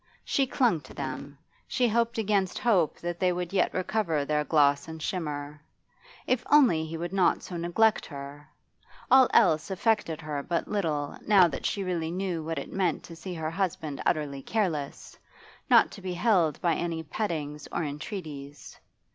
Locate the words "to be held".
15.91-16.59